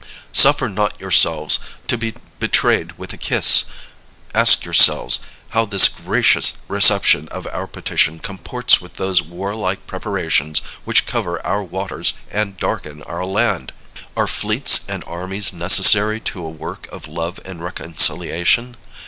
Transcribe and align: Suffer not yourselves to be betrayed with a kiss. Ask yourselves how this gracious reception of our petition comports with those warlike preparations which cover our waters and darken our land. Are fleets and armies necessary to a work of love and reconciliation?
Suffer 0.33 0.67
not 0.67 0.99
yourselves 0.99 1.59
to 1.87 1.95
be 1.95 2.15
betrayed 2.39 2.93
with 2.97 3.13
a 3.13 3.17
kiss. 3.19 3.65
Ask 4.33 4.65
yourselves 4.65 5.19
how 5.49 5.63
this 5.65 5.87
gracious 5.87 6.53
reception 6.67 7.27
of 7.27 7.45
our 7.51 7.67
petition 7.67 8.17
comports 8.17 8.81
with 8.81 8.95
those 8.95 9.21
warlike 9.21 9.85
preparations 9.85 10.57
which 10.85 11.05
cover 11.05 11.39
our 11.45 11.63
waters 11.63 12.13
and 12.31 12.57
darken 12.57 13.03
our 13.03 13.23
land. 13.23 13.73
Are 14.17 14.25
fleets 14.25 14.79
and 14.89 15.03
armies 15.05 15.53
necessary 15.53 16.19
to 16.21 16.43
a 16.43 16.49
work 16.49 16.87
of 16.91 17.07
love 17.07 17.39
and 17.45 17.63
reconciliation? 17.63 18.77